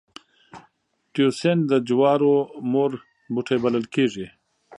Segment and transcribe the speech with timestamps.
[1.13, 2.35] تیوسینټ د جوارو
[2.71, 2.91] مور
[3.33, 4.27] بوټی بلل کېږي